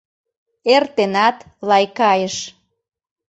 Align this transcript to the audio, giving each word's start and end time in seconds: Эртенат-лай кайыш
Эртенат-лай 0.73 1.85
кайыш 1.97 2.35